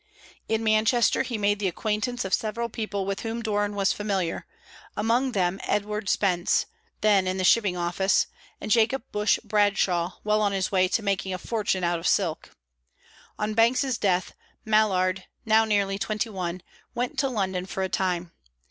In 0.49 0.63
Manchester 0.63 1.21
he 1.21 1.37
made 1.37 1.59
the 1.59 1.67
acquaintance 1.67 2.25
of 2.25 2.33
several 2.33 2.69
people 2.69 3.05
with 3.05 3.19
whom 3.19 3.43
Doran 3.43 3.75
was 3.75 3.93
familiar, 3.93 4.47
among 4.97 5.33
them 5.33 5.59
Edward 5.65 6.09
Spence, 6.09 6.65
then 7.01 7.27
in 7.27 7.37
the 7.37 7.43
shipping 7.43 7.77
office, 7.77 8.25
and 8.59 8.71
Jacob 8.71 9.03
Bush 9.11 9.37
Bradshaw, 9.43 10.17
well 10.23 10.41
on 10.41 10.53
his 10.53 10.71
way 10.71 10.87
to 10.87 11.03
making 11.03 11.35
a 11.35 11.37
fortune 11.37 11.83
out 11.83 11.99
of 11.99 12.07
silk. 12.07 12.57
On 13.37 13.53
Banks's 13.53 13.99
death, 13.99 14.33
Mallard, 14.65 15.25
now 15.45 15.65
nearly 15.65 15.99
twenty 15.99 16.29
one, 16.31 16.63
went 16.95 17.19
to 17.19 17.29
London 17.29 17.67
for 17.67 17.83
a 17.83 17.87
time. 17.87 18.31